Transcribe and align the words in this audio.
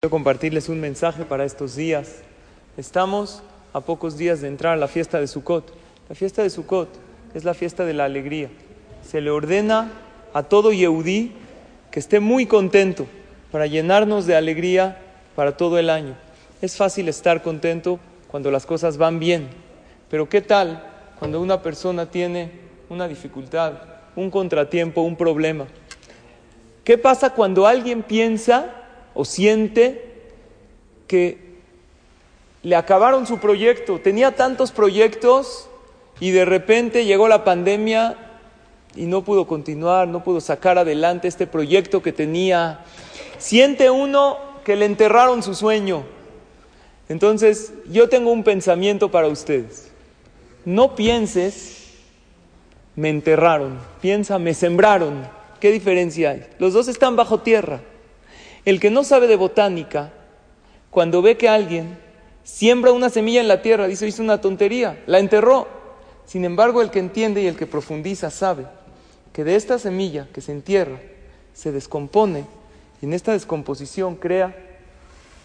Quiero 0.00 0.12
compartirles 0.12 0.68
un 0.68 0.78
mensaje 0.78 1.24
para 1.24 1.44
estos 1.44 1.74
días. 1.74 2.18
Estamos 2.76 3.42
a 3.72 3.80
pocos 3.80 4.16
días 4.16 4.40
de 4.40 4.46
entrar 4.46 4.74
a 4.74 4.76
la 4.76 4.86
fiesta 4.86 5.18
de 5.18 5.26
Sukkot. 5.26 5.72
La 6.08 6.14
fiesta 6.14 6.44
de 6.44 6.50
Sukkot 6.50 6.88
es 7.34 7.42
la 7.42 7.52
fiesta 7.52 7.84
de 7.84 7.94
la 7.94 8.04
alegría. 8.04 8.48
Se 9.04 9.20
le 9.20 9.30
ordena 9.30 9.90
a 10.34 10.44
todo 10.44 10.70
Yehudí 10.72 11.32
que 11.90 11.98
esté 11.98 12.20
muy 12.20 12.46
contento 12.46 13.08
para 13.50 13.66
llenarnos 13.66 14.24
de 14.24 14.36
alegría 14.36 14.98
para 15.34 15.56
todo 15.56 15.80
el 15.80 15.90
año. 15.90 16.14
Es 16.62 16.76
fácil 16.76 17.08
estar 17.08 17.42
contento 17.42 17.98
cuando 18.28 18.52
las 18.52 18.66
cosas 18.66 18.98
van 18.98 19.18
bien, 19.18 19.48
pero 20.08 20.28
¿qué 20.28 20.42
tal 20.42 20.80
cuando 21.18 21.40
una 21.40 21.60
persona 21.60 22.08
tiene 22.08 22.52
una 22.88 23.08
dificultad, 23.08 23.72
un 24.14 24.30
contratiempo, 24.30 25.00
un 25.00 25.16
problema? 25.16 25.66
¿Qué 26.84 26.98
pasa 26.98 27.30
cuando 27.30 27.66
alguien 27.66 28.04
piensa 28.04 28.77
o 29.18 29.24
siente 29.24 30.00
que 31.08 31.38
le 32.62 32.76
acabaron 32.76 33.26
su 33.26 33.38
proyecto. 33.38 33.98
Tenía 33.98 34.36
tantos 34.36 34.70
proyectos 34.70 35.68
y 36.20 36.30
de 36.30 36.44
repente 36.44 37.04
llegó 37.04 37.26
la 37.26 37.42
pandemia 37.42 38.16
y 38.94 39.06
no 39.06 39.24
pudo 39.24 39.48
continuar, 39.48 40.06
no 40.06 40.22
pudo 40.22 40.40
sacar 40.40 40.78
adelante 40.78 41.26
este 41.26 41.48
proyecto 41.48 42.00
que 42.00 42.12
tenía. 42.12 42.84
Siente 43.38 43.90
uno 43.90 44.38
que 44.64 44.76
le 44.76 44.84
enterraron 44.84 45.42
su 45.42 45.56
sueño. 45.56 46.04
Entonces, 47.08 47.72
yo 47.90 48.08
tengo 48.08 48.30
un 48.30 48.44
pensamiento 48.44 49.10
para 49.10 49.26
ustedes. 49.26 49.90
No 50.64 50.94
pienses, 50.94 51.88
me 52.94 53.08
enterraron. 53.08 53.80
Piensa, 54.00 54.38
me 54.38 54.54
sembraron. 54.54 55.26
¿Qué 55.58 55.72
diferencia 55.72 56.30
hay? 56.30 56.46
Los 56.60 56.72
dos 56.72 56.86
están 56.86 57.16
bajo 57.16 57.40
tierra. 57.40 57.80
El 58.68 58.80
que 58.80 58.90
no 58.90 59.02
sabe 59.02 59.28
de 59.28 59.36
botánica, 59.36 60.12
cuando 60.90 61.22
ve 61.22 61.38
que 61.38 61.48
alguien 61.48 61.96
siembra 62.44 62.92
una 62.92 63.08
semilla 63.08 63.40
en 63.40 63.48
la 63.48 63.62
tierra, 63.62 63.88
dice, 63.88 64.06
hizo 64.06 64.22
una 64.22 64.42
tontería, 64.42 65.02
la 65.06 65.20
enterró. 65.20 65.66
Sin 66.26 66.44
embargo, 66.44 66.82
el 66.82 66.90
que 66.90 66.98
entiende 66.98 67.40
y 67.40 67.46
el 67.46 67.56
que 67.56 67.66
profundiza 67.66 68.28
sabe 68.28 68.66
que 69.32 69.42
de 69.42 69.56
esta 69.56 69.78
semilla 69.78 70.28
que 70.34 70.42
se 70.42 70.52
entierra, 70.52 71.00
se 71.54 71.72
descompone 71.72 72.44
y 73.00 73.06
en 73.06 73.14
esta 73.14 73.32
descomposición 73.32 74.16
crea 74.16 74.54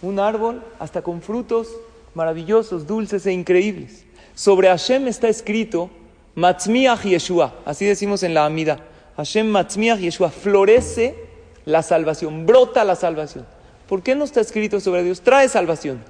un 0.01 0.19
árbol 0.19 0.61
hasta 0.77 1.01
con 1.01 1.21
frutos 1.21 1.69
maravillosos, 2.15 2.87
dulces 2.87 3.25
e 3.25 3.31
increíbles. 3.31 4.03
Sobre 4.35 4.67
Hashem 4.67 5.07
está 5.07 5.29
escrito 5.29 5.89
Matzmiach 6.35 7.05
Yeshua, 7.05 7.53
así 7.63 7.85
decimos 7.85 8.21
en 8.23 8.33
la 8.33 8.43
Amida. 8.43 8.79
Hashem 9.15 9.47
Matzmiach 9.47 9.99
Yeshua 9.99 10.29
florece 10.29 11.22
la 11.65 11.83
salvación, 11.83 12.45
brota 12.45 12.83
la 12.83 12.95
salvación. 12.95 13.45
¿Por 13.87 14.01
qué 14.01 14.15
no 14.15 14.23
está 14.23 14.41
escrito 14.41 14.79
sobre 14.79 15.03
Dios? 15.03 15.21
Trae 15.21 15.49
salvación. 15.49 16.03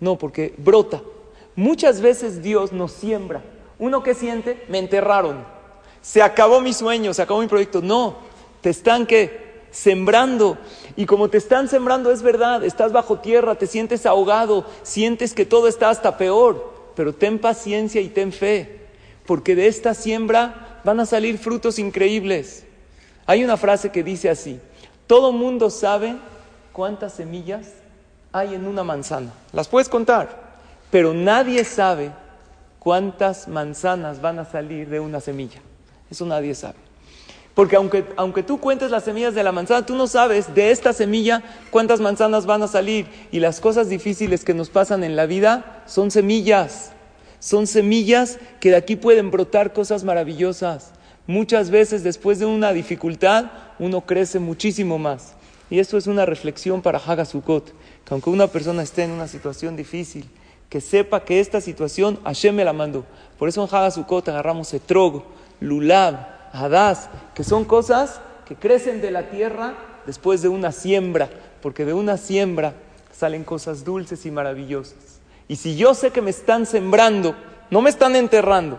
No, 0.00 0.16
porque 0.16 0.54
brota. 0.58 1.02
Muchas 1.54 2.00
veces 2.00 2.42
Dios 2.42 2.72
nos 2.72 2.92
siembra. 2.92 3.42
Uno 3.78 4.02
que 4.02 4.14
siente, 4.14 4.64
me 4.68 4.78
enterraron. 4.78 5.44
Se 6.02 6.22
acabó 6.22 6.60
mi 6.60 6.72
sueño, 6.72 7.12
se 7.14 7.22
acabó 7.22 7.40
mi 7.40 7.46
proyecto. 7.46 7.82
No, 7.82 8.16
te 8.60 8.70
están 8.70 9.06
que 9.06 9.46
sembrando. 9.70 10.56
Y 10.96 11.06
como 11.06 11.28
te 11.28 11.38
están 11.38 11.68
sembrando 11.68 12.10
es 12.10 12.22
verdad, 12.22 12.64
estás 12.64 12.92
bajo 12.92 13.18
tierra, 13.18 13.56
te 13.56 13.66
sientes 13.66 14.06
ahogado, 14.06 14.64
sientes 14.82 15.34
que 15.34 15.44
todo 15.44 15.68
está 15.68 15.90
hasta 15.90 16.16
peor. 16.16 16.74
Pero 16.94 17.12
ten 17.12 17.38
paciencia 17.38 18.00
y 18.00 18.08
ten 18.08 18.32
fe, 18.32 18.86
porque 19.26 19.54
de 19.54 19.66
esta 19.66 19.92
siembra 19.92 20.80
van 20.84 21.00
a 21.00 21.06
salir 21.06 21.36
frutos 21.36 21.78
increíbles. 21.78 22.64
Hay 23.26 23.44
una 23.44 23.56
frase 23.56 23.90
que 23.90 24.02
dice 24.02 24.30
así, 24.30 24.58
todo 25.06 25.32
mundo 25.32 25.70
sabe 25.70 26.16
cuántas 26.72 27.14
semillas 27.14 27.72
hay 28.32 28.54
en 28.54 28.66
una 28.66 28.84
manzana. 28.84 29.32
Las 29.52 29.68
puedes 29.68 29.88
contar, 29.88 30.58
pero 30.90 31.14
nadie 31.14 31.64
sabe 31.64 32.10
cuántas 32.78 33.48
manzanas 33.48 34.20
van 34.20 34.38
a 34.38 34.44
salir 34.44 34.88
de 34.88 35.00
una 35.00 35.20
semilla. 35.20 35.60
Eso 36.10 36.26
nadie 36.26 36.54
sabe. 36.54 36.76
Porque 37.54 37.76
aunque, 37.76 38.04
aunque 38.16 38.42
tú 38.42 38.60
cuentes 38.60 38.90
las 38.90 39.04
semillas 39.04 39.34
de 39.34 39.42
la 39.42 39.50
manzana, 39.50 39.86
tú 39.86 39.94
no 39.94 40.06
sabes 40.06 40.54
de 40.54 40.70
esta 40.70 40.92
semilla 40.92 41.42
cuántas 41.70 42.00
manzanas 42.00 42.44
van 42.44 42.62
a 42.62 42.68
salir. 42.68 43.06
Y 43.32 43.40
las 43.40 43.60
cosas 43.60 43.88
difíciles 43.88 44.44
que 44.44 44.52
nos 44.52 44.68
pasan 44.68 45.02
en 45.04 45.16
la 45.16 45.24
vida 45.24 45.82
son 45.86 46.10
semillas. 46.10 46.92
Son 47.40 47.66
semillas 47.66 48.38
que 48.60 48.70
de 48.70 48.76
aquí 48.76 48.96
pueden 48.96 49.30
brotar 49.30 49.72
cosas 49.72 50.04
maravillosas. 50.04 50.92
Muchas 51.26 51.70
veces 51.70 52.04
después 52.04 52.38
de 52.38 52.46
una 52.46 52.72
dificultad 52.72 53.46
uno 53.80 54.02
crece 54.02 54.38
muchísimo 54.38 54.96
más. 54.96 55.34
Y 55.68 55.80
esto 55.80 55.98
es 55.98 56.06
una 56.06 56.24
reflexión 56.24 56.82
para 56.82 57.00
Hagasukot, 57.00 57.72
que 58.04 58.14
aunque 58.14 58.30
una 58.30 58.46
persona 58.46 58.84
esté 58.84 59.02
en 59.02 59.10
una 59.10 59.26
situación 59.26 59.74
difícil, 59.74 60.24
que 60.68 60.80
sepa 60.80 61.24
que 61.24 61.40
esta 61.40 61.60
situación 61.60 62.20
Hashem 62.24 62.54
me 62.54 62.64
la 62.64 62.72
mandó. 62.72 63.04
Por 63.38 63.48
eso 63.48 63.64
en 63.64 63.74
Hagasukot 63.74 64.28
agarramos 64.28 64.72
etrog, 64.72 65.24
lulab, 65.58 66.14
hadas, 66.52 67.10
que 67.34 67.42
son 67.42 67.64
cosas 67.64 68.20
que 68.46 68.54
crecen 68.54 69.00
de 69.00 69.10
la 69.10 69.28
tierra 69.28 69.74
después 70.06 70.42
de 70.42 70.48
una 70.48 70.70
siembra, 70.70 71.28
porque 71.60 71.84
de 71.84 71.92
una 71.92 72.16
siembra 72.18 72.74
salen 73.10 73.42
cosas 73.42 73.84
dulces 73.84 74.24
y 74.26 74.30
maravillosas. 74.30 75.20
Y 75.48 75.56
si 75.56 75.76
yo 75.76 75.94
sé 75.94 76.12
que 76.12 76.22
me 76.22 76.30
están 76.30 76.66
sembrando, 76.66 77.34
no 77.70 77.82
me 77.82 77.90
están 77.90 78.14
enterrando, 78.14 78.78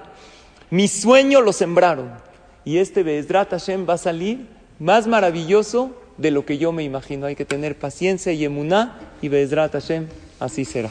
mi 0.69 0.87
sueño 0.87 1.41
lo 1.41 1.51
sembraron 1.51 2.27
y 2.67 2.79
este 2.79 3.01
Be'ezrat 3.01 3.51
Hashem 3.51 3.87
va 3.87 3.93
a 3.93 3.97
salir 3.97 4.45
más 4.77 5.07
maravilloso 5.07 5.95
de 6.17 6.31
lo 6.31 6.45
que 6.45 6.57
yo 6.57 6.73
me 6.73 6.83
imagino. 6.83 7.25
Hay 7.25 7.37
que 7.37 7.45
tener 7.45 7.79
paciencia 7.79 8.33
y 8.33 8.43
emuná 8.43 8.99
y 9.21 9.29
Be'ezrat 9.29 9.71
Hashem 9.71 10.07
así 10.37 10.65
será. 10.65 10.89